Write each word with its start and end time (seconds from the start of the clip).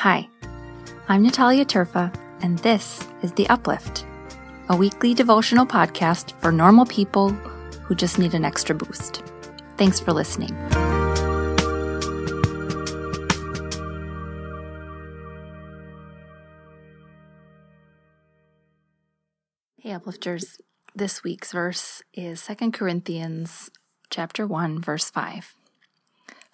Hi, 0.00 0.30
I'm 1.10 1.22
Natalia 1.24 1.66
Terfa, 1.66 2.10
and 2.40 2.58
this 2.60 3.06
is 3.20 3.32
The 3.32 3.46
Uplift, 3.50 4.06
a 4.70 4.74
weekly 4.74 5.12
devotional 5.12 5.66
podcast 5.66 6.32
for 6.40 6.50
normal 6.50 6.86
people 6.86 7.28
who 7.84 7.94
just 7.94 8.18
need 8.18 8.32
an 8.32 8.46
extra 8.46 8.74
boost. 8.74 9.22
Thanks 9.76 10.00
for 10.00 10.14
listening. 10.14 10.56
Hey 19.82 19.90
uplifters, 19.90 20.56
this 20.94 21.22
week's 21.22 21.52
verse 21.52 22.02
is 22.14 22.42
2 22.46 22.70
Corinthians 22.70 23.68
chapter 24.08 24.46
1 24.46 24.80
verse 24.80 25.10
5. 25.10 25.54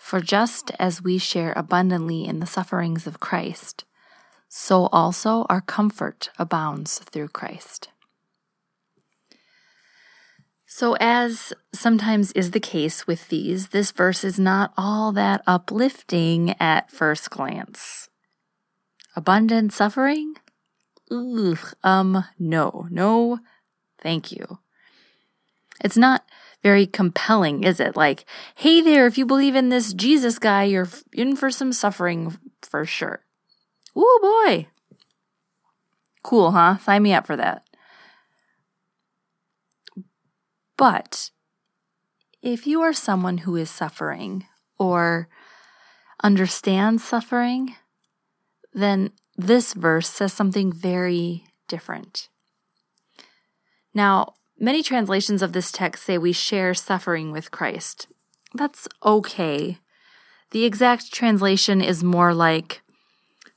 For 0.06 0.20
just 0.20 0.70
as 0.78 1.02
we 1.02 1.18
share 1.18 1.52
abundantly 1.56 2.26
in 2.26 2.38
the 2.38 2.46
sufferings 2.46 3.08
of 3.08 3.18
Christ, 3.18 3.84
so 4.48 4.86
also 4.92 5.46
our 5.48 5.60
comfort 5.60 6.30
abounds 6.38 7.00
through 7.00 7.30
Christ. 7.30 7.88
So, 10.64 10.96
as 11.00 11.52
sometimes 11.74 12.30
is 12.32 12.52
the 12.52 12.60
case 12.60 13.08
with 13.08 13.30
these, 13.30 13.70
this 13.70 13.90
verse 13.90 14.22
is 14.22 14.38
not 14.38 14.72
all 14.76 15.10
that 15.10 15.42
uplifting 15.44 16.54
at 16.60 16.92
first 16.92 17.28
glance. 17.30 18.08
Abundant 19.16 19.72
suffering? 19.72 20.34
Ugh, 21.10 21.58
um, 21.82 22.24
no, 22.38 22.86
no, 22.92 23.40
thank 24.00 24.30
you. 24.30 24.60
It's 25.82 25.96
not 25.96 26.22
very 26.62 26.86
compelling, 26.86 27.64
is 27.64 27.80
it? 27.80 27.96
Like, 27.96 28.24
hey 28.56 28.80
there, 28.80 29.06
if 29.06 29.16
you 29.18 29.26
believe 29.26 29.54
in 29.54 29.68
this 29.68 29.92
Jesus 29.92 30.38
guy, 30.38 30.64
you're 30.64 30.88
in 31.12 31.36
for 31.36 31.50
some 31.50 31.72
suffering 31.72 32.36
for 32.62 32.84
sure. 32.84 33.20
Ooh, 33.96 34.18
boy. 34.20 34.66
Cool, 36.22 36.50
huh? 36.52 36.78
Sign 36.78 37.02
me 37.02 37.14
up 37.14 37.26
for 37.26 37.36
that. 37.36 37.62
But 40.76 41.30
if 42.42 42.66
you 42.66 42.82
are 42.82 42.92
someone 42.92 43.38
who 43.38 43.56
is 43.56 43.70
suffering 43.70 44.44
or 44.78 45.28
understands 46.22 47.04
suffering, 47.04 47.74
then 48.74 49.10
this 49.36 49.72
verse 49.72 50.08
says 50.08 50.32
something 50.32 50.72
very 50.72 51.44
different. 51.68 52.28
Now, 53.94 54.34
many 54.58 54.82
translations 54.82 55.42
of 55.42 55.52
this 55.52 55.72
text 55.72 56.04
say 56.04 56.18
we 56.18 56.32
share 56.32 56.74
suffering 56.74 57.32
with 57.32 57.50
Christ. 57.50 58.08
That's 58.54 58.88
okay. 59.04 59.78
The 60.50 60.64
exact 60.64 61.12
translation 61.12 61.80
is 61.80 62.04
more 62.04 62.32
like 62.32 62.82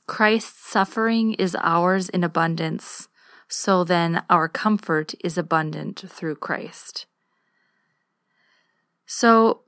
Christ's 0.06 0.68
suffering 0.68 1.34
is 1.34 1.56
ours 1.60 2.08
in 2.08 2.24
abundance, 2.24 3.08
so 3.48 3.84
then 3.84 4.22
our 4.28 4.48
comfort 4.48 5.14
is 5.22 5.38
abundant 5.38 6.04
through 6.08 6.36
Christ. 6.36 7.06
So, 9.06 9.62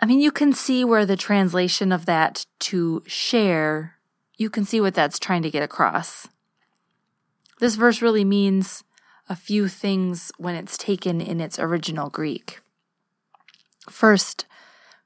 I 0.00 0.06
mean, 0.06 0.20
you 0.20 0.30
can 0.30 0.52
see 0.52 0.84
where 0.84 1.06
the 1.06 1.16
translation 1.16 1.92
of 1.92 2.06
that 2.06 2.46
to 2.60 3.02
share 3.06 3.96
you 4.36 4.50
can 4.50 4.64
see 4.64 4.80
what 4.80 4.94
that's 4.94 5.18
trying 5.18 5.42
to 5.42 5.50
get 5.50 5.62
across. 5.62 6.28
This 7.58 7.76
verse 7.76 8.02
really 8.02 8.24
means 8.24 8.84
a 9.28 9.36
few 9.36 9.68
things 9.68 10.30
when 10.38 10.54
it's 10.54 10.78
taken 10.78 11.20
in 11.20 11.40
its 11.40 11.58
original 11.58 12.10
Greek. 12.10 12.60
First, 13.90 14.46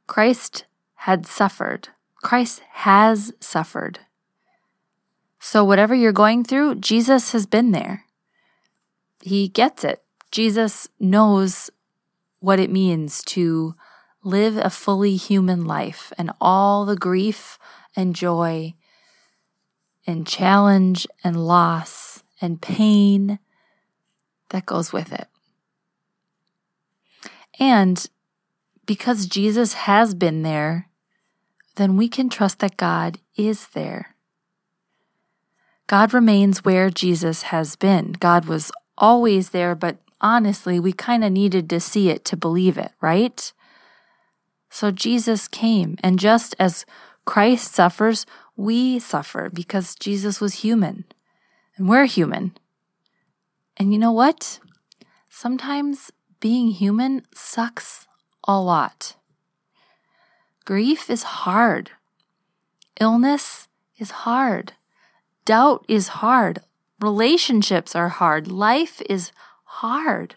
Christ 0.06 0.64
had 0.94 1.26
suffered. 1.26 1.88
Christ 2.22 2.62
has 2.72 3.32
suffered. 3.41 4.00
So, 5.38 5.64
whatever 5.64 5.94
you're 5.94 6.12
going 6.12 6.44
through, 6.44 6.76
Jesus 6.76 7.32
has 7.32 7.47
been 7.47 7.70
there. 7.72 8.04
He 9.22 9.48
gets 9.48 9.84
it. 9.84 10.03
Jesus 10.31 10.88
knows 10.98 11.70
what 12.41 12.60
it 12.60 12.70
means 12.70 13.22
to 13.25 13.75
live 14.22 14.56
a 14.56 14.70
fully 14.70 15.16
human 15.16 15.64
life 15.64 16.12
and 16.19 16.31
all 16.41 16.84
the 16.84 16.97
grief 16.97 17.58
and 17.97 18.14
joy 18.14 18.75
and 20.06 20.26
challenge 20.26 21.06
and 21.25 21.47
loss 21.47 22.22
and 22.41 22.60
pain 22.60 23.38
that 24.50 24.66
goes 24.66 24.93
with 24.93 25.12
it. 25.12 25.28
And 27.59 28.06
because 28.87 29.27
Jesus 29.27 29.72
has 29.75 30.15
been 30.15 30.43
there, 30.43 30.88
then 31.77 31.97
we 31.97 32.09
can 32.09 32.28
trust 32.28 32.59
that 32.61 32.77
God 32.77 33.19
is 33.37 33.69
there. 33.69 34.15
God 35.87 36.15
remains 36.15 36.65
where 36.65 36.91
Jesus 36.91 37.43
has 37.43 37.75
been. 37.75 38.12
God 38.12 38.44
was 38.44 38.71
always 38.97 39.50
there, 39.50 39.75
but 39.75 39.99
honestly, 40.21 40.78
we 40.78 40.93
kind 40.93 41.25
of 41.25 41.32
needed 41.32 41.69
to 41.71 41.81
see 41.81 42.11
it 42.11 42.25
to 42.27 42.37
believe 42.37 42.78
it, 42.78 42.93
right? 43.00 43.53
So 44.71 44.91
Jesus 44.91 45.49
came, 45.49 45.97
and 46.03 46.19
just 46.19 46.55
as 46.59 46.87
Christ 47.25 47.75
suffers, 47.75 48.25
we 48.56 48.99
suffer 48.99 49.50
because 49.53 49.94
Jesus 49.94 50.41
was 50.41 50.61
human 50.62 51.05
and 51.77 51.88
we're 51.88 52.05
human. 52.05 52.56
And 53.80 53.94
you 53.94 53.98
know 53.98 54.12
what? 54.12 54.60
Sometimes 55.30 56.12
being 56.38 56.68
human 56.68 57.22
sucks 57.34 58.06
a 58.44 58.60
lot. 58.60 59.16
Grief 60.66 61.08
is 61.08 61.22
hard. 61.22 61.92
Illness 63.00 63.69
is 63.96 64.10
hard. 64.10 64.74
Doubt 65.46 65.86
is 65.88 66.08
hard. 66.08 66.60
Relationships 67.00 67.96
are 67.96 68.10
hard. 68.10 68.48
Life 68.48 69.00
is 69.08 69.32
hard. 69.64 70.34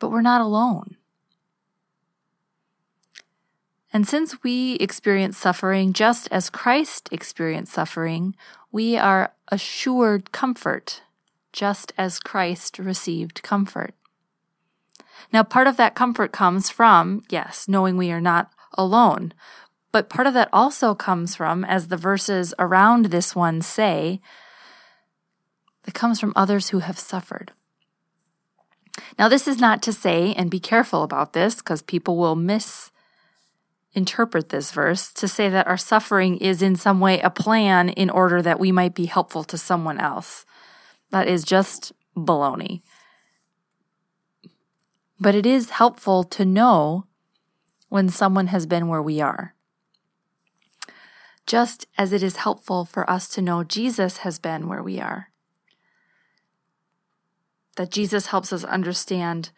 But 0.00 0.10
we're 0.10 0.22
not 0.22 0.40
alone. 0.40 0.96
And 3.92 4.08
since 4.08 4.42
we 4.42 4.74
experience 4.74 5.38
suffering 5.38 5.92
just 5.92 6.26
as 6.32 6.50
Christ 6.50 7.08
experienced 7.12 7.72
suffering, 7.72 8.34
we 8.72 8.96
are 8.96 9.32
assured 9.48 10.32
comfort 10.32 11.02
just 11.52 11.92
as 11.98 12.20
Christ 12.20 12.78
received 12.78 13.42
comfort. 13.42 13.94
Now, 15.32 15.42
part 15.42 15.66
of 15.66 15.76
that 15.76 15.94
comfort 15.94 16.32
comes 16.32 16.70
from, 16.70 17.22
yes, 17.28 17.66
knowing 17.68 17.96
we 17.96 18.10
are 18.10 18.20
not 18.20 18.50
alone. 18.74 19.32
But 19.92 20.08
part 20.08 20.26
of 20.26 20.34
that 20.34 20.48
also 20.52 20.94
comes 20.94 21.34
from, 21.34 21.64
as 21.64 21.88
the 21.88 21.96
verses 21.96 22.54
around 22.58 23.06
this 23.06 23.34
one 23.34 23.60
say, 23.60 24.20
it 25.86 25.94
comes 25.94 26.20
from 26.20 26.32
others 26.36 26.68
who 26.68 26.78
have 26.78 26.98
suffered. 26.98 27.52
Now, 29.18 29.28
this 29.28 29.48
is 29.48 29.58
not 29.58 29.82
to 29.82 29.92
say, 29.92 30.32
and 30.34 30.50
be 30.50 30.60
careful 30.60 31.02
about 31.02 31.32
this, 31.32 31.56
because 31.56 31.82
people 31.82 32.16
will 32.16 32.36
miss 32.36 32.89
interpret 33.92 34.50
this 34.50 34.70
verse 34.70 35.12
to 35.12 35.26
say 35.26 35.48
that 35.48 35.66
our 35.66 35.76
suffering 35.76 36.36
is 36.38 36.62
in 36.62 36.76
some 36.76 37.00
way 37.00 37.20
a 37.20 37.30
plan 37.30 37.88
in 37.88 38.08
order 38.08 38.40
that 38.40 38.60
we 38.60 38.70
might 38.70 38.94
be 38.94 39.06
helpful 39.06 39.44
to 39.44 39.58
someone 39.58 39.98
else. 39.98 40.44
That 41.10 41.26
is 41.26 41.44
just 41.44 41.92
baloney. 42.16 42.82
But 45.18 45.34
it 45.34 45.44
is 45.44 45.70
helpful 45.70 46.24
to 46.24 46.44
know 46.44 47.06
when 47.88 48.08
someone 48.08 48.46
has 48.48 48.66
been 48.66 48.88
where 48.88 49.02
we 49.02 49.20
are. 49.20 49.54
Just 51.46 51.86
as 51.98 52.12
it 52.12 52.22
is 52.22 52.36
helpful 52.36 52.84
for 52.84 53.08
us 53.10 53.28
to 53.30 53.42
know 53.42 53.64
Jesus 53.64 54.18
has 54.18 54.38
been 54.38 54.68
where 54.68 54.82
we 54.82 55.00
are. 55.00 55.30
That 57.76 57.90
Jesus 57.90 58.26
helps 58.26 58.52
us 58.52 58.62
understand 58.64 59.50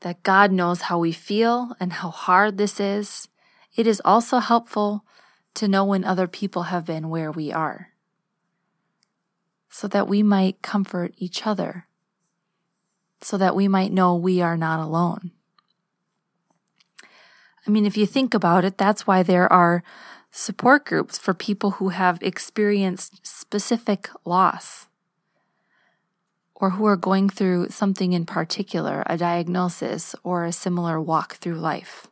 that 0.00 0.22
God 0.22 0.50
knows 0.50 0.82
how 0.82 0.98
we 0.98 1.12
feel 1.12 1.76
and 1.78 1.92
how 1.92 2.10
hard 2.10 2.56
this 2.56 2.80
is, 2.80 3.28
it 3.74 3.86
is 3.86 4.02
also 4.04 4.38
helpful 4.38 5.04
to 5.54 5.68
know 5.68 5.84
when 5.84 6.04
other 6.04 6.26
people 6.26 6.64
have 6.64 6.84
been 6.84 7.08
where 7.08 7.30
we 7.30 7.52
are, 7.52 7.88
so 9.68 9.88
that 9.88 10.08
we 10.08 10.22
might 10.22 10.62
comfort 10.62 11.14
each 11.16 11.46
other, 11.46 11.86
so 13.20 13.36
that 13.36 13.54
we 13.54 13.68
might 13.68 13.92
know 13.92 14.14
we 14.14 14.40
are 14.40 14.56
not 14.56 14.80
alone. 14.80 15.30
I 17.66 17.70
mean, 17.70 17.86
if 17.86 17.96
you 17.96 18.06
think 18.06 18.34
about 18.34 18.64
it, 18.64 18.76
that's 18.76 19.06
why 19.06 19.22
there 19.22 19.50
are 19.52 19.84
support 20.30 20.84
groups 20.86 21.18
for 21.18 21.34
people 21.34 21.72
who 21.72 21.90
have 21.90 22.22
experienced 22.22 23.24
specific 23.24 24.08
loss 24.24 24.88
or 26.54 26.70
who 26.70 26.86
are 26.86 26.96
going 26.96 27.28
through 27.28 27.68
something 27.68 28.12
in 28.12 28.24
particular, 28.24 29.02
a 29.06 29.16
diagnosis 29.16 30.14
or 30.24 30.44
a 30.44 30.52
similar 30.52 31.00
walk 31.00 31.34
through 31.34 31.56
life. 31.56 32.08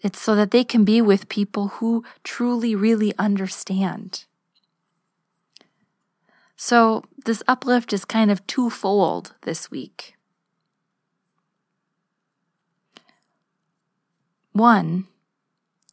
It's 0.00 0.20
so 0.20 0.34
that 0.34 0.50
they 0.50 0.64
can 0.64 0.84
be 0.84 1.00
with 1.00 1.28
people 1.28 1.68
who 1.68 2.04
truly, 2.22 2.74
really 2.74 3.14
understand. 3.18 4.24
So, 6.56 7.04
this 7.24 7.42
uplift 7.46 7.92
is 7.92 8.04
kind 8.04 8.30
of 8.30 8.46
twofold 8.46 9.34
this 9.42 9.70
week. 9.70 10.14
One, 14.52 15.06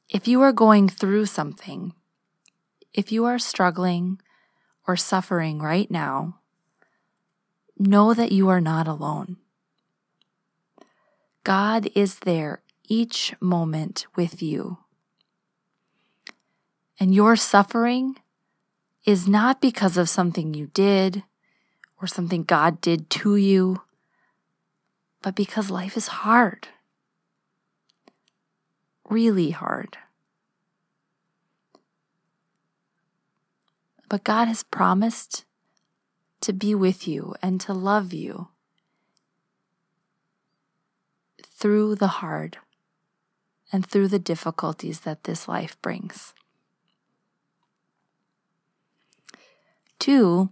if 0.07 0.27
you 0.27 0.41
are 0.41 0.53
going 0.53 0.88
through 0.88 1.25
something, 1.25 1.94
if 2.94 3.11
you 3.11 3.25
are 3.25 3.39
struggling 3.39 4.21
or 4.88 4.95
suffering 4.95 5.59
right 5.59 5.89
now, 5.91 6.39
know 7.77 8.13
that 8.13 8.31
you 8.31 8.47
are 8.47 8.61
not 8.61 8.88
alone. 8.88 9.38
God 11.44 11.89
is 11.94 12.19
there 12.19 12.62
each 12.88 13.33
moment 13.39 14.06
with 14.15 14.41
you. 14.41 14.77
And 17.00 17.13
your 17.13 17.35
suffering 17.35 18.18
is 19.06 19.27
not 19.27 19.62
because 19.62 19.97
of 19.97 20.09
something 20.09 20.53
you 20.53 20.68
did 20.68 21.24
or 22.01 22.07
something 22.07 22.44
God 22.44 22.81
did 22.81 23.09
to 23.12 23.35
you, 23.35 23.81
but 25.21 25.35
because 25.35 25.69
life 25.69 25.97
is 25.97 26.07
hard. 26.07 26.68
Really 29.09 29.51
hard. 29.51 29.97
But 34.09 34.24
God 34.24 34.47
has 34.47 34.63
promised 34.63 35.45
to 36.41 36.53
be 36.53 36.75
with 36.75 37.07
you 37.07 37.35
and 37.41 37.59
to 37.62 37.74
love 37.74 38.13
you 38.13 38.50
through 41.41 41.95
the 41.95 42.07
hard 42.07 42.57
and 43.73 43.85
through 43.85 44.07
the 44.07 44.19
difficulties 44.19 45.01
that 45.01 45.23
this 45.23 45.47
life 45.47 45.75
brings. 45.81 46.33
Two 49.97 50.49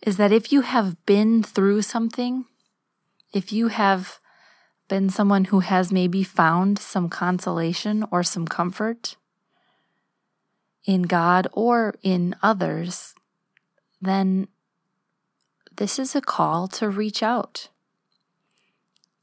is 0.00 0.16
that 0.16 0.32
if 0.32 0.52
you 0.52 0.60
have 0.60 1.04
been 1.04 1.42
through 1.42 1.82
something, 1.82 2.44
if 3.34 3.52
you 3.52 3.68
have 3.68 4.20
been 4.88 5.10
someone 5.10 5.46
who 5.46 5.60
has 5.60 5.92
maybe 5.92 6.22
found 6.22 6.78
some 6.78 7.08
consolation 7.08 8.04
or 8.10 8.22
some 8.22 8.46
comfort 8.46 9.16
in 10.84 11.02
God 11.02 11.48
or 11.52 11.94
in 12.02 12.34
others, 12.42 13.14
then 14.00 14.48
this 15.76 15.98
is 15.98 16.14
a 16.14 16.20
call 16.20 16.68
to 16.68 16.88
reach 16.88 17.22
out, 17.22 17.68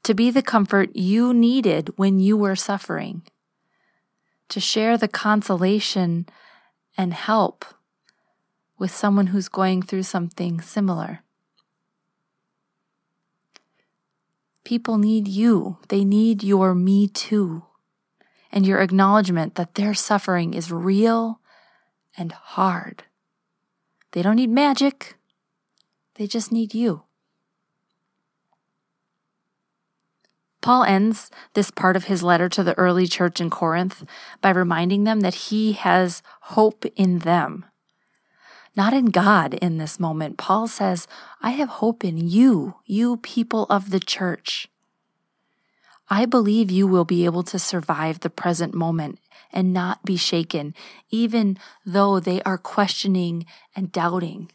to 0.08 0.14
be 0.14 0.30
the 0.30 0.40
comfort 0.40 0.96
you 0.96 1.34
needed 1.34 1.90
when 1.96 2.18
you 2.18 2.34
were 2.34 2.56
suffering, 2.56 3.20
to 4.48 4.58
share 4.58 4.96
the 4.96 5.06
consolation 5.06 6.26
and 6.96 7.12
help 7.12 7.62
with 8.78 8.90
someone 8.90 9.26
who's 9.26 9.50
going 9.50 9.82
through 9.82 10.02
something 10.02 10.62
similar. 10.62 11.20
People 14.64 14.96
need 14.96 15.28
you. 15.28 15.76
They 15.88 16.06
need 16.06 16.42
your 16.42 16.74
me 16.74 17.06
too 17.06 17.64
and 18.50 18.66
your 18.66 18.80
acknowledgement 18.80 19.56
that 19.56 19.74
their 19.74 19.92
suffering 19.92 20.54
is 20.54 20.72
real 20.72 21.38
and 22.16 22.32
hard. 22.32 23.02
They 24.12 24.22
don't 24.22 24.36
need 24.36 24.48
magic, 24.48 25.18
they 26.14 26.26
just 26.26 26.50
need 26.50 26.72
you. 26.72 27.02
Paul 30.68 30.84
ends 30.84 31.30
this 31.54 31.70
part 31.70 31.96
of 31.96 32.04
his 32.04 32.22
letter 32.22 32.46
to 32.50 32.62
the 32.62 32.76
early 32.76 33.06
church 33.06 33.40
in 33.40 33.48
Corinth 33.48 34.04
by 34.42 34.50
reminding 34.50 35.04
them 35.04 35.20
that 35.20 35.48
he 35.48 35.72
has 35.72 36.22
hope 36.42 36.84
in 36.94 37.20
them, 37.20 37.64
not 38.76 38.92
in 38.92 39.06
God 39.06 39.54
in 39.54 39.78
this 39.78 39.98
moment. 39.98 40.36
Paul 40.36 40.68
says, 40.68 41.08
I 41.40 41.52
have 41.52 41.70
hope 41.80 42.04
in 42.04 42.18
you, 42.18 42.74
you 42.84 43.16
people 43.16 43.64
of 43.70 43.88
the 43.88 43.98
church. 43.98 44.68
I 46.10 46.26
believe 46.26 46.70
you 46.70 46.86
will 46.86 47.06
be 47.06 47.24
able 47.24 47.44
to 47.44 47.58
survive 47.58 48.20
the 48.20 48.28
present 48.28 48.74
moment 48.74 49.20
and 49.50 49.72
not 49.72 50.04
be 50.04 50.18
shaken, 50.18 50.74
even 51.08 51.56
though 51.86 52.20
they 52.20 52.42
are 52.42 52.58
questioning 52.58 53.46
and 53.74 53.90
doubting. 53.90 54.50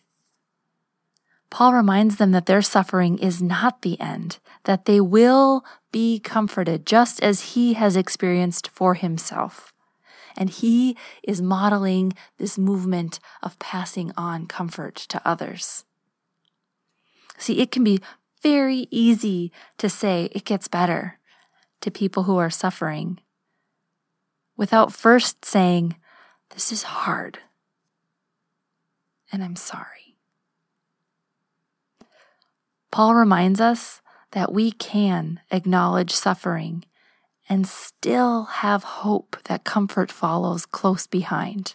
Paul 1.53 1.75
reminds 1.75 2.15
them 2.15 2.31
that 2.31 2.47
their 2.47 2.63
suffering 2.63 3.19
is 3.19 3.39
not 3.39 3.83
the 3.83 4.01
end, 4.01 4.39
that 4.63 4.85
they 4.85 4.99
will 4.99 5.63
be 5.91 6.17
comforted 6.17 6.83
just 6.83 7.21
as 7.21 7.53
he 7.53 7.73
has 7.73 7.95
experienced 7.95 8.69
for 8.69 8.95
himself. 8.95 9.71
And 10.35 10.49
he 10.49 10.97
is 11.21 11.43
modeling 11.43 12.13
this 12.39 12.57
movement 12.57 13.19
of 13.43 13.59
passing 13.59 14.11
on 14.17 14.47
comfort 14.47 14.95
to 14.95 15.21
others. 15.23 15.85
See, 17.37 17.59
it 17.59 17.69
can 17.69 17.83
be 17.83 17.99
very 18.41 18.87
easy 18.89 19.51
to 19.77 19.89
say 19.89 20.29
it 20.31 20.45
gets 20.45 20.67
better 20.67 21.19
to 21.81 21.91
people 21.91 22.23
who 22.23 22.37
are 22.37 22.49
suffering 22.49 23.19
without 24.57 24.91
first 24.91 25.45
saying, 25.45 25.97
This 26.49 26.71
is 26.71 26.81
hard, 26.81 27.37
and 29.31 29.43
I'm 29.43 29.55
sorry. 29.55 30.02
Paul 32.93 33.15
reminds 33.15 33.59
us 33.59 34.01
that 34.33 34.53
we 34.53 34.71
can 34.71 35.39
acknowledge 35.49 36.11
suffering 36.11 36.85
and 37.49 37.67
still 37.67 38.43
have 38.43 38.83
hope 38.83 39.35
that 39.45 39.63
comfort 39.63 40.11
follows 40.11 40.67
close 40.67 41.07
behind, 41.07 41.73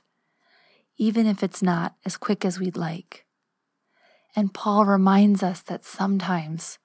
even 0.97 1.27
if 1.27 1.43
it's 1.43 1.61
not 1.61 1.97
as 2.05 2.17
quick 2.17 2.45
as 2.45 2.61
we'd 2.61 2.77
like. 2.77 3.27
And 4.37 4.55
Paul 4.55 4.85
reminds 4.85 5.43
us 5.43 5.61
that 5.63 5.85
sometimes 5.85 6.79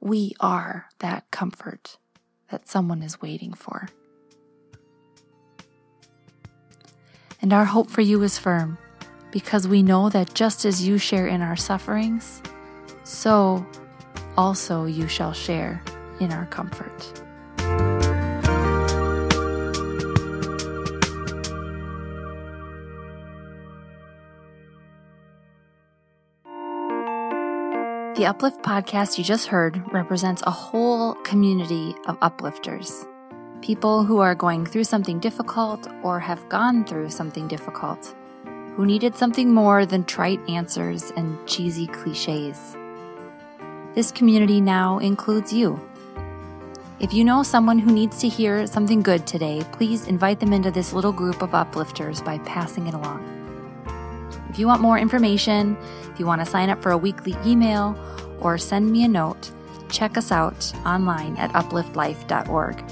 we 0.00 0.32
are 0.40 0.86
that 1.00 1.30
comfort 1.30 1.98
that 2.50 2.66
someone 2.66 3.02
is 3.02 3.20
waiting 3.20 3.52
for. 3.52 3.90
And 7.42 7.52
our 7.52 7.66
hope 7.66 7.90
for 7.90 8.00
you 8.00 8.22
is 8.22 8.38
firm 8.38 8.78
because 9.30 9.68
we 9.68 9.82
know 9.82 10.08
that 10.08 10.32
just 10.32 10.64
as 10.64 10.88
you 10.88 10.96
share 10.96 11.26
in 11.26 11.42
our 11.42 11.56
sufferings, 11.56 12.40
so 13.04 13.64
also 14.36 14.84
you 14.86 15.06
shall 15.06 15.32
share 15.32 15.82
in 16.20 16.32
our 16.32 16.46
comfort. 16.46 17.22
The 28.16 28.26
Uplift 28.26 28.62
podcast 28.62 29.18
you 29.18 29.24
just 29.24 29.48
heard 29.48 29.82
represents 29.92 30.42
a 30.46 30.50
whole 30.50 31.14
community 31.24 31.94
of 32.06 32.18
uplifters 32.20 33.06
people 33.64 34.04
who 34.04 34.18
are 34.18 34.34
going 34.34 34.66
through 34.66 34.84
something 34.84 35.18
difficult 35.18 35.88
or 36.02 36.20
have 36.20 36.46
gone 36.50 36.84
through 36.84 37.08
something 37.08 37.48
difficult, 37.48 38.14
who 38.76 38.84
needed 38.84 39.16
something 39.16 39.54
more 39.54 39.86
than 39.86 40.04
trite 40.04 40.38
answers 40.50 41.10
and 41.16 41.38
cheesy 41.46 41.86
cliches. 41.86 42.76
This 43.94 44.10
community 44.10 44.60
now 44.60 44.98
includes 44.98 45.52
you. 45.52 45.80
If 46.98 47.14
you 47.14 47.22
know 47.24 47.44
someone 47.44 47.78
who 47.78 47.92
needs 47.92 48.18
to 48.18 48.28
hear 48.28 48.66
something 48.66 49.02
good 49.02 49.24
today, 49.24 49.62
please 49.70 50.08
invite 50.08 50.40
them 50.40 50.52
into 50.52 50.72
this 50.72 50.92
little 50.92 51.12
group 51.12 51.42
of 51.42 51.54
uplifters 51.54 52.20
by 52.24 52.38
passing 52.38 52.88
it 52.88 52.94
along. 52.94 53.22
If 54.50 54.58
you 54.58 54.66
want 54.66 54.82
more 54.82 54.98
information, 54.98 55.76
if 56.12 56.18
you 56.18 56.26
want 56.26 56.40
to 56.40 56.46
sign 56.46 56.70
up 56.70 56.82
for 56.82 56.90
a 56.90 56.98
weekly 56.98 57.36
email, 57.46 57.96
or 58.40 58.58
send 58.58 58.90
me 58.90 59.04
a 59.04 59.08
note, 59.08 59.52
check 59.90 60.16
us 60.16 60.32
out 60.32 60.72
online 60.84 61.36
at 61.36 61.52
upliftlife.org. 61.52 62.82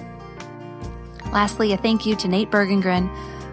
Lastly, 1.33 1.73
a 1.73 1.77
thank 1.77 2.07
you 2.07 2.15
to 2.15 2.29
Nate 2.29 2.51
Bergengren, 2.51 3.09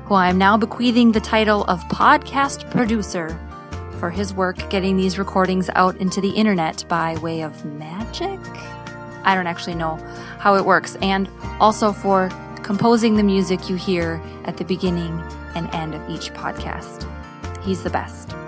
who 0.05 0.13
I 0.13 0.29
am 0.29 0.37
now 0.37 0.55
bequeathing 0.55 1.11
the 1.11 1.19
title 1.19 1.63
of 1.63 1.79
podcast 1.85 2.69
producer 2.69 3.39
for 3.99 4.09
his 4.09 4.33
work 4.33 4.69
getting 4.69 4.97
these 4.97 5.19
recordings 5.19 5.69
out 5.75 5.97
into 5.97 6.21
the 6.21 6.29
internet 6.29 6.85
by 6.87 7.17
way 7.17 7.41
of 7.41 7.65
magic. 7.65 8.39
I 9.23 9.35
don't 9.35 9.47
actually 9.47 9.75
know 9.75 9.95
how 10.39 10.55
it 10.55 10.65
works, 10.65 10.95
and 11.01 11.29
also 11.59 11.91
for 11.91 12.29
composing 12.63 13.15
the 13.15 13.23
music 13.23 13.69
you 13.69 13.75
hear 13.75 14.21
at 14.45 14.57
the 14.57 14.63
beginning 14.63 15.19
and 15.55 15.73
end 15.75 15.93
of 15.93 16.09
each 16.09 16.33
podcast. 16.33 17.05
He's 17.63 17.83
the 17.83 17.89
best. 17.89 18.38